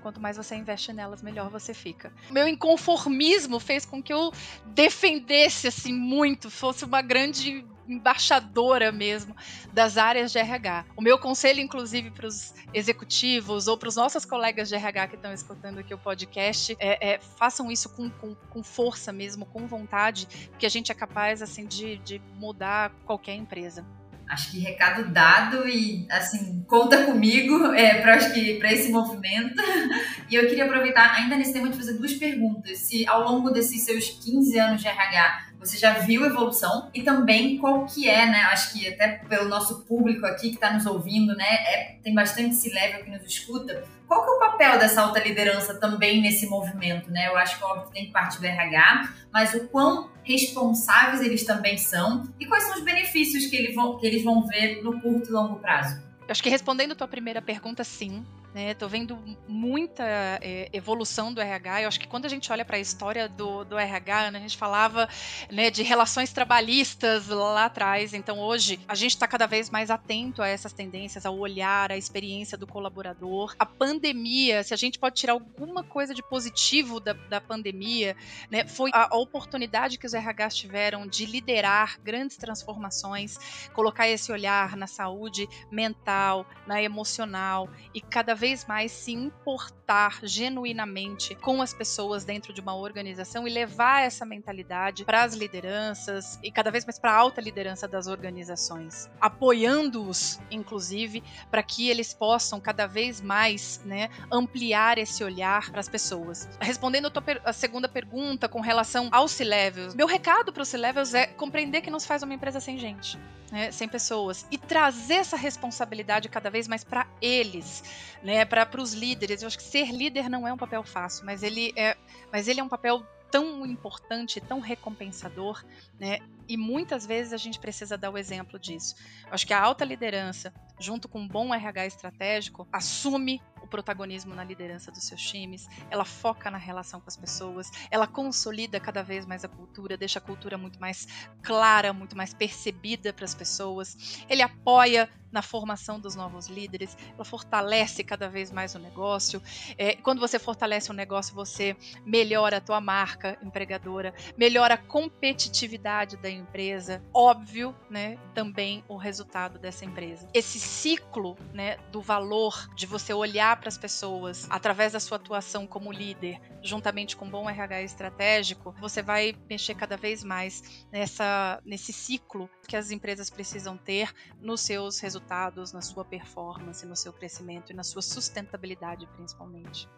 [0.00, 2.12] Quanto mais você investe nelas, melhor você fica.
[2.30, 4.32] Meu inconformismo fez com que eu
[4.66, 9.34] defendesse assim muito, fosse uma grande embaixadora mesmo
[9.72, 10.86] das áreas de RH.
[10.96, 15.16] O meu conselho, inclusive, para os executivos ou para os nossos colegas de RH que
[15.16, 19.66] estão escutando aqui o podcast, é, é façam isso com, com, com, força mesmo, com
[19.66, 23.84] vontade, porque a gente é capaz assim de, de mudar qualquer empresa
[24.30, 29.60] acho que recado dado e assim conta comigo é, para acho que para esse movimento
[30.30, 33.82] e eu queria aproveitar ainda nesse tema de fazer duas perguntas se ao longo desses
[33.82, 38.40] seus 15 anos de RH você já viu evolução e também qual que é, né?
[38.50, 41.44] Acho que até pelo nosso público aqui que está nos ouvindo, né?
[41.44, 43.84] É, tem bastante se level que nos escuta.
[44.08, 47.28] Qual que é o papel dessa alta liderança também nesse movimento, né?
[47.28, 52.24] Eu acho que óbvio tem parte do RH, mas o quão responsáveis eles também são
[52.38, 55.32] e quais são os benefícios que, eles vão, que eles vão ver no curto e
[55.32, 56.00] longo prazo?
[56.28, 58.24] Acho que respondendo a tua primeira pergunta, sim.
[58.52, 60.02] Né, tô vendo muita
[60.42, 61.82] é, evolução do RH.
[61.82, 64.42] Eu acho que quando a gente olha para a história do, do RH, né, a
[64.42, 65.08] gente falava
[65.48, 68.12] né, de relações trabalhistas lá atrás.
[68.12, 71.96] Então hoje a gente está cada vez mais atento a essas tendências, ao olhar, à
[71.96, 73.54] experiência do colaborador.
[73.56, 78.16] A pandemia, se a gente pode tirar alguma coisa de positivo da, da pandemia,
[78.50, 83.38] né, foi a, a oportunidade que os RHs tiveram de liderar grandes transformações,
[83.72, 91.34] colocar esse olhar na saúde mental, na emocional e cada vez mais se importar genuinamente
[91.34, 96.50] com as pessoas dentro de uma organização e levar essa mentalidade para as lideranças e
[96.50, 102.58] cada vez mais para a alta liderança das organizações, apoiando-os, inclusive, para que eles possam
[102.58, 106.48] cada vez mais né, ampliar esse olhar para as pessoas.
[106.58, 111.26] Respondendo a, a segunda pergunta com relação aos C-Levels, meu recado para os C-Levels é
[111.26, 113.18] compreender que não se faz uma empresa sem gente,
[113.52, 117.82] né, sem pessoas, e trazer essa responsabilidade cada vez mais para eles,
[118.22, 119.42] né, para os líderes.
[119.42, 121.96] Eu acho que ser líder não é um papel fácil, mas ele é,
[122.32, 125.64] mas ele é um papel tão importante, tão recompensador,
[125.98, 126.18] né?
[126.50, 128.96] E muitas vezes a gente precisa dar o exemplo disso.
[129.24, 134.34] Eu acho que a alta liderança, junto com um bom RH estratégico, assume o protagonismo
[134.34, 139.00] na liderança dos seus times, ela foca na relação com as pessoas, ela consolida cada
[139.00, 141.06] vez mais a cultura, deixa a cultura muito mais
[141.40, 144.24] clara, muito mais percebida para as pessoas.
[144.28, 149.40] Ele apoia na formação dos novos líderes, ela fortalece cada vez mais o negócio.
[149.78, 156.16] É, quando você fortalece o negócio, você melhora a tua marca empregadora, melhora a competitividade
[156.16, 160.28] da empresa, óbvio, né, também o resultado dessa empresa.
[160.34, 165.66] Esse ciclo, né, do valor de você olhar para as pessoas através da sua atuação
[165.66, 171.60] como líder, juntamente com um bom RH estratégico, você vai mexer cada vez mais nessa
[171.64, 177.12] nesse ciclo que as empresas precisam ter nos seus resultados, na sua performance, no seu
[177.12, 179.88] crescimento e na sua sustentabilidade, principalmente.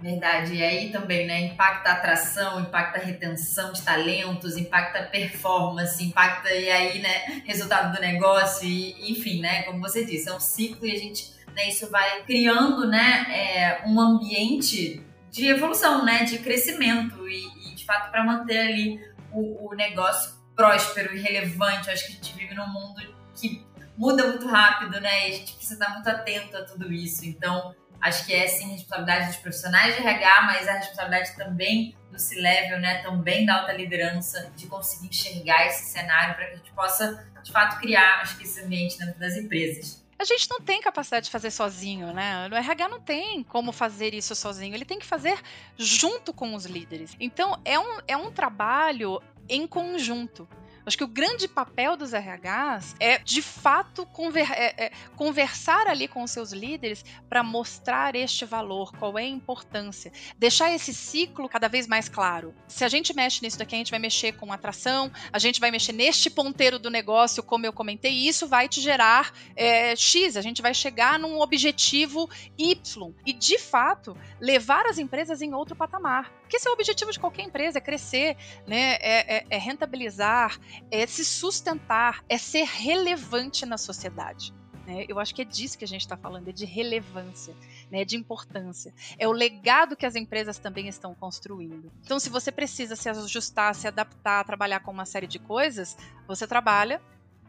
[0.00, 0.54] Verdade.
[0.54, 1.40] E aí também, né?
[1.46, 7.42] Impacta a atração, impacta a retenção de talentos, impacta a performance, impacta e aí, né,
[7.46, 9.62] resultado do negócio, e, enfim, né?
[9.62, 13.82] Como você disse, é um ciclo e a gente, né, isso vai criando, né, é,
[13.86, 16.24] um ambiente de evolução, né?
[16.24, 19.00] De crescimento e, e de fato, para manter ali
[19.32, 21.88] o, o negócio próspero e relevante.
[21.88, 23.02] Eu acho que a gente vive num mundo
[23.34, 23.64] que
[23.96, 25.28] muda muito rápido, né?
[25.28, 27.24] E a gente precisa estar muito atento a tudo isso.
[27.24, 32.18] Então, Acho que é sim responsabilidade dos profissionais de RH, mas a responsabilidade também do
[32.18, 36.70] C-level, né, também da alta liderança, de conseguir enxergar esse cenário para que a gente
[36.72, 40.04] possa, de fato, criar, acho que esse ambiente dentro das empresas.
[40.18, 42.46] A gente não tem capacidade de fazer sozinho, né?
[42.52, 44.74] O RH não tem como fazer isso sozinho.
[44.74, 45.40] Ele tem que fazer
[45.78, 47.16] junto com os líderes.
[47.18, 50.46] Então, é um, é um trabalho em conjunto.
[50.86, 56.06] Acho que o grande papel dos RHs é, de fato, conver é, é, conversar ali
[56.06, 61.48] com os seus líderes para mostrar este valor, qual é a importância, deixar esse ciclo
[61.48, 62.54] cada vez mais claro.
[62.68, 65.70] Se a gente mexe nisso daqui, a gente vai mexer com atração, a gente vai
[65.70, 70.36] mexer neste ponteiro do negócio, como eu comentei, e isso vai te gerar é, X,
[70.36, 73.14] a gente vai chegar num objetivo Y.
[73.24, 76.30] E, de fato, levar as empresas em outro patamar.
[76.40, 78.98] Porque esse é o objetivo de qualquer empresa, é crescer, né?
[79.00, 80.58] é, é, é rentabilizar,
[80.90, 84.52] é se sustentar, é ser relevante na sociedade.
[84.86, 85.06] Né?
[85.08, 87.54] Eu acho que é disso que a gente está falando, é de relevância,
[87.90, 88.04] né?
[88.04, 88.94] de importância.
[89.18, 91.90] É o legado que as empresas também estão construindo.
[92.02, 96.46] Então, se você precisa se ajustar, se adaptar, trabalhar com uma série de coisas, você
[96.46, 97.00] trabalha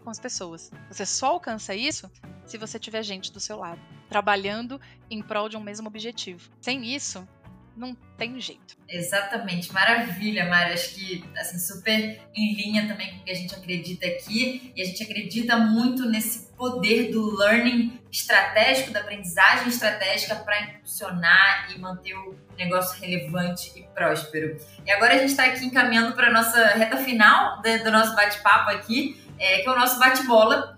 [0.03, 0.71] com as pessoas.
[0.89, 2.09] Você só alcança isso
[2.45, 6.51] se você tiver gente do seu lado, trabalhando em prol de um mesmo objetivo.
[6.61, 7.27] Sem isso,
[7.75, 8.75] não tem jeito.
[8.87, 10.73] Exatamente, maravilha, Mari.
[10.73, 14.71] Acho que assim, super em linha também com o que a gente acredita aqui.
[14.75, 21.67] E a gente acredita muito nesse poder do learning estratégico, da aprendizagem estratégica para impulsionar
[21.75, 24.57] e manter o negócio relevante e próspero.
[24.85, 28.71] E agora a gente está aqui encaminhando para a nossa reta final do nosso bate-papo
[28.71, 30.74] aqui, é, que é o nosso bate-bola.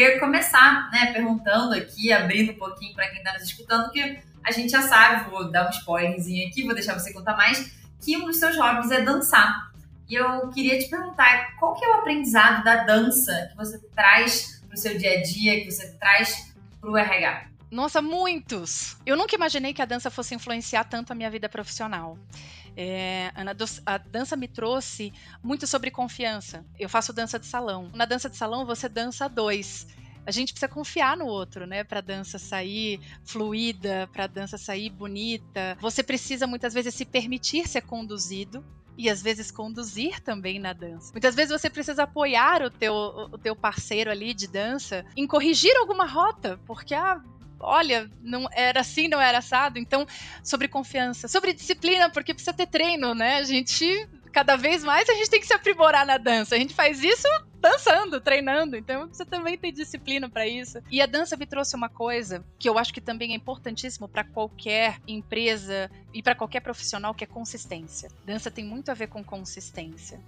[0.00, 4.50] Queria começar, né, perguntando aqui, abrindo um pouquinho para quem está nos escutando, que a
[4.50, 8.24] gente já sabe, vou dar um spoilerzinho aqui, vou deixar você contar mais, que um
[8.24, 9.70] dos seus hobbies é dançar.
[10.08, 14.62] E eu queria te perguntar, qual que é o aprendizado da dança que você traz
[14.66, 17.48] para o seu dia a dia, que você traz para o RH?
[17.70, 18.96] Nossa, muitos!
[19.04, 22.18] Eu nunca imaginei que a dança fosse influenciar tanto a minha vida profissional.
[22.76, 23.32] É,
[23.86, 26.64] a dança me trouxe muito sobre confiança.
[26.78, 27.90] Eu faço dança de salão.
[27.94, 29.86] Na dança de salão, você dança dois
[30.26, 31.82] a gente precisa confiar no outro, né?
[31.82, 35.76] Para dança sair fluida, para dança sair bonita.
[35.80, 38.64] Você precisa muitas vezes se permitir ser conduzido
[38.96, 41.12] e às vezes conduzir também na dança.
[41.12, 45.74] Muitas vezes você precisa apoiar o teu, o teu parceiro ali de dança em corrigir
[45.76, 47.20] alguma rota, porque ah,
[47.60, 49.78] olha, não era assim, não era assado.
[49.78, 50.06] Então,
[50.42, 53.36] sobre confiança, sobre disciplina, porque precisa ter treino, né?
[53.36, 56.54] A gente cada vez mais a gente tem que se aprimorar na dança.
[56.54, 57.28] A gente faz isso
[57.60, 58.76] dançando, treinando.
[58.76, 60.78] Então você também tem disciplina para isso.
[60.90, 64.24] E a dança me trouxe uma coisa que eu acho que também é importantíssimo para
[64.24, 68.10] qualquer empresa e para qualquer profissional que é consistência.
[68.24, 70.20] Dança tem muito a ver com consistência.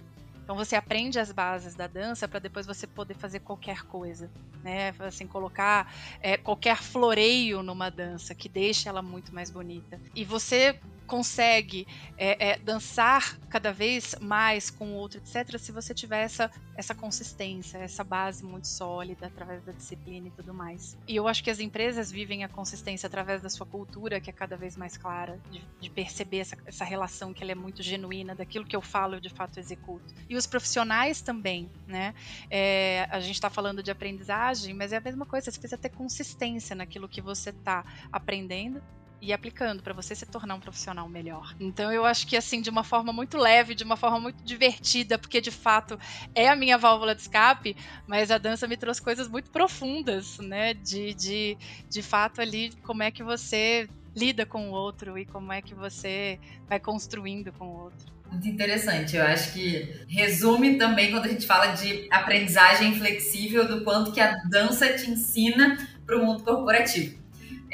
[0.43, 4.29] Então você aprende as bases da dança para depois você poder fazer qualquer coisa,
[4.61, 4.93] né?
[4.99, 5.89] Assim, colocar
[6.21, 9.99] é, qualquer floreio numa dança que deixe ela muito mais bonita.
[10.13, 10.77] E você
[11.07, 11.87] consegue
[12.17, 16.95] é, é, dançar cada vez mais com o outro, etc., se você tiver essa, essa
[16.95, 20.97] consistência, essa base muito sólida através da disciplina e tudo mais.
[21.07, 24.33] E eu acho que as empresas vivem a consistência através da sua cultura, que é
[24.33, 28.33] cada vez mais clara, de, de perceber essa, essa relação que ela é muito genuína,
[28.33, 30.13] daquilo que eu falo eu de fato executo.
[30.29, 32.13] E os profissionais também, né?
[32.49, 35.89] É, a gente está falando de aprendizagem, mas é a mesma coisa, você precisa ter
[35.89, 38.81] consistência naquilo que você está aprendendo
[39.23, 41.55] e aplicando para você se tornar um profissional melhor.
[41.57, 45.17] Então eu acho que assim de uma forma muito leve, de uma forma muito divertida,
[45.17, 45.97] porque de fato
[46.35, 47.73] é a minha válvula de escape,
[48.05, 50.73] mas a dança me trouxe coisas muito profundas, né?
[50.73, 51.57] De, de,
[51.89, 55.73] de fato ali como é que você lida com o outro e como é que
[55.73, 58.11] você vai construindo com o outro.
[58.29, 59.15] Muito interessante.
[59.15, 64.19] Eu acho que resume também quando a gente fala de aprendizagem flexível do quanto que
[64.19, 67.22] a dança te ensina para o mundo corporativo.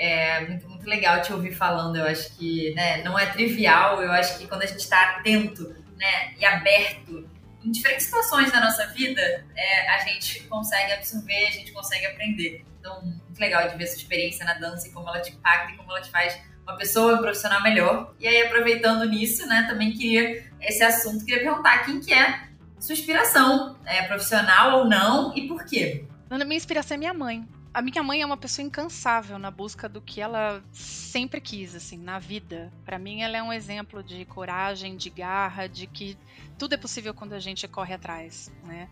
[0.01, 1.97] É muito, muito legal te ouvir falando.
[1.97, 4.01] Eu acho que né, não é trivial.
[4.01, 7.29] Eu acho que quando a gente está atento né, e aberto
[7.61, 9.21] em diferentes situações da nossa vida,
[9.55, 12.65] é, a gente consegue absorver, a gente consegue aprender.
[12.79, 15.75] Então, muito legal de ver essa experiência na dança e como ela te impacta e
[15.75, 18.15] como ela te faz uma pessoa, um profissional melhor.
[18.17, 22.47] E aí, aproveitando nisso, né, também queria esse assunto, queria perguntar quem que é
[22.79, 26.05] sua inspiração, é profissional ou não, e por quê?
[26.29, 27.45] Minha inspiração é minha mãe
[27.79, 31.97] a minha mãe é uma pessoa incansável na busca do que ela sempre quis, assim,
[31.97, 32.69] na vida.
[32.83, 36.17] Para mim, ela é um exemplo de coragem, de garra, de que
[36.57, 38.89] tudo é possível quando a gente corre atrás, né?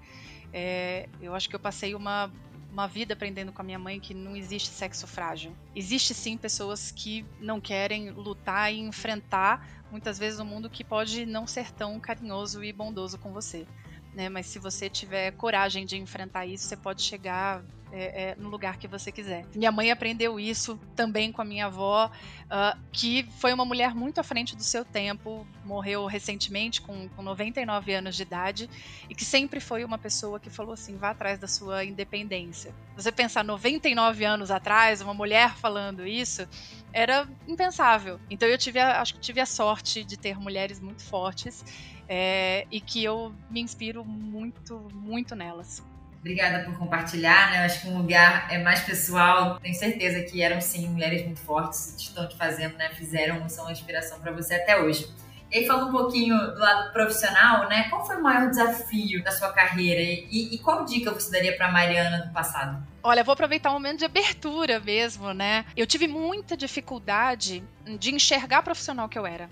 [0.53, 2.31] É, eu acho que eu passei uma,
[2.71, 5.53] uma vida aprendendo com a minha mãe que não existe sexo frágil.
[5.75, 11.25] Existe sim pessoas que não querem lutar e enfrentar muitas vezes um mundo que pode
[11.25, 13.67] não ser tão carinhoso e bondoso com você.
[14.13, 14.29] Né?
[14.29, 17.61] Mas se você tiver coragem de enfrentar isso, você pode chegar
[17.91, 19.45] é, é, no lugar que você quiser.
[19.55, 24.19] Minha mãe aprendeu isso também com a minha avó, uh, que foi uma mulher muito
[24.19, 28.69] à frente do seu tempo, morreu recentemente com, com 99 anos de idade,
[29.09, 32.73] e que sempre foi uma pessoa que falou assim: vá atrás da sua independência.
[32.95, 36.47] Você pensar 99 anos atrás, uma mulher falando isso,
[36.91, 38.19] era impensável.
[38.29, 41.63] Então eu tive, a, acho que tive a sorte de ter mulheres muito fortes
[42.07, 45.83] é, e que eu me inspiro muito, muito nelas.
[46.27, 47.59] Obrigada por compartilhar, né?
[47.59, 49.57] Eu acho que um lugar é mais pessoal.
[49.61, 52.89] Tenho certeza que eram sim mulheres muito fortes, estão te fazendo, né?
[52.89, 55.09] Fizeram, são uma inspiração para você até hoje.
[55.49, 57.87] E aí, falando um pouquinho do lado profissional, né?
[57.89, 61.71] Qual foi o maior desafio da sua carreira e, e qual dica você daria para
[61.71, 62.85] Mariana do passado?
[63.01, 65.63] Olha, vou aproveitar um momento de abertura mesmo, né?
[65.77, 67.63] Eu tive muita dificuldade
[67.97, 69.49] de enxergar profissional que eu era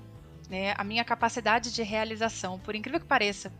[0.50, 3.52] né, a minha capacidade de realização, por incrível que pareça.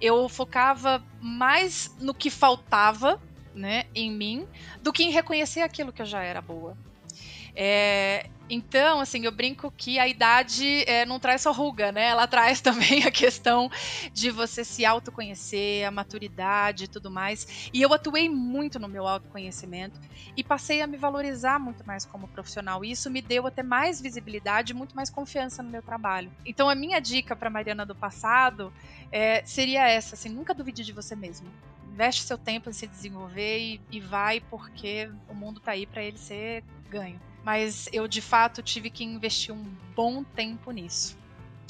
[0.00, 3.20] Eu focava mais no que faltava
[3.54, 4.46] né, em mim
[4.82, 6.76] do que em reconhecer aquilo que eu já era boa.
[7.54, 12.08] É, então, assim, eu brinco que a idade é, não traz só ruga, né?
[12.08, 13.70] Ela traz também a questão
[14.12, 17.70] de você se autoconhecer, a maturidade e tudo mais.
[17.72, 19.98] E eu atuei muito no meu autoconhecimento
[20.36, 22.84] e passei a me valorizar muito mais como profissional.
[22.84, 26.30] E isso me deu até mais visibilidade e muito mais confiança no meu trabalho.
[26.44, 28.72] Então, a minha dica para Mariana do passado
[29.10, 31.48] é, seria essa: assim, nunca duvide de você mesmo
[31.90, 36.02] investe seu tempo em se desenvolver e, e vai porque o mundo tá aí para
[36.02, 39.64] ele ser ganho mas eu de fato tive que investir um
[39.94, 41.16] bom tempo nisso.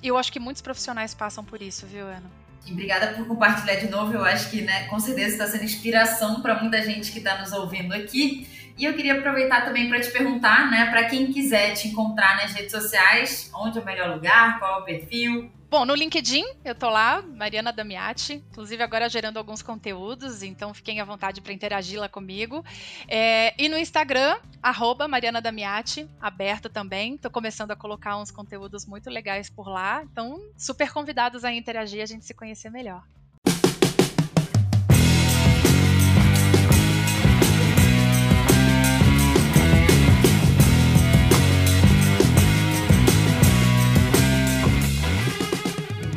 [0.03, 2.31] E eu acho que muitos profissionais passam por isso, viu, Ana?
[2.71, 4.13] obrigada por compartilhar de novo.
[4.15, 7.53] Eu acho que, né, com certeza está sendo inspiração para muita gente que está nos
[7.53, 8.49] ouvindo aqui.
[8.77, 12.53] E eu queria aproveitar também para te perguntar, né, para quem quiser te encontrar nas
[12.53, 15.51] redes sociais, onde é o melhor lugar, qual é o perfil?
[15.75, 21.01] Bom, no LinkedIn eu tô lá, Mariana Damiati, inclusive agora gerando alguns conteúdos, então fiquem
[21.01, 22.65] à vontade para interagir lá comigo.
[23.09, 27.19] É, e no Instagram, arroba Mariana Damiati, aberto também.
[27.19, 32.05] Tô começando a colocar uns conteúdos muito legais por lá, então super convidados a interagir
[32.05, 33.03] a gente se conhecer melhor.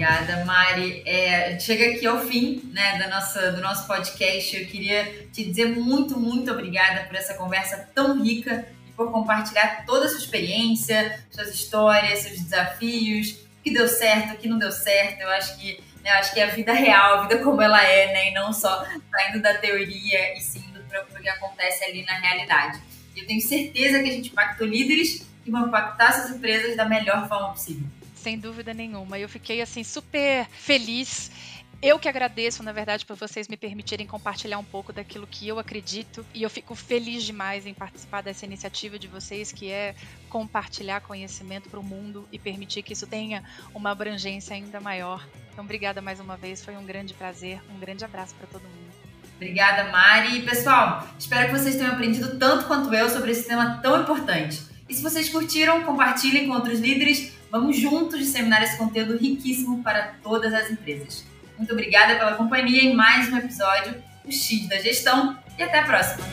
[0.08, 1.04] Obrigada, Mari.
[1.06, 4.56] É, chega aqui ao fim né, da nossa, do nosso podcast.
[4.56, 5.04] Eu queria
[5.34, 10.10] te dizer muito, muito obrigada por essa conversa tão rica e por compartilhar toda a
[10.10, 15.20] sua experiência, suas histórias, seus desafios, o que deu certo, o que não deu certo.
[15.20, 18.14] Eu acho que, né, acho que é a vida real, a vida como ela é,
[18.14, 22.14] né, e não só saindo da teoria e sim para o que acontece ali na
[22.14, 22.80] realidade.
[23.14, 27.28] Eu tenho certeza que a gente impactou líderes que vão impactar essas empresas da melhor
[27.28, 29.18] forma possível sem dúvida nenhuma.
[29.18, 31.32] Eu fiquei assim super feliz
[31.80, 35.60] Eu que agradeço, na verdade, por vocês me permitirem compartilhar um pouco daquilo que eu
[35.60, 39.94] acredito e eu fico feliz demais em participar dessa iniciativa de vocês, que é
[40.28, 43.44] compartilhar conhecimento para o mundo e permitir que isso tenha
[43.76, 45.24] uma abrangência ainda maior.
[45.54, 48.88] Então, obrigada mais uma vez, foi um grande prazer, um grande abraço para todo mundo.
[49.36, 50.42] Obrigada, Mari.
[50.42, 54.64] Pessoal, espero que vocês tenham aprendido tanto quanto eu sobre esse tema tão importante.
[54.90, 57.37] E se vocês curtiram, compartilhem com outros líderes.
[57.50, 61.26] Vamos juntos disseminar esse conteúdo riquíssimo para todas as empresas.
[61.58, 65.84] Muito obrigada pela companhia em mais um episódio do X da Gestão e até a
[65.86, 66.26] próxima!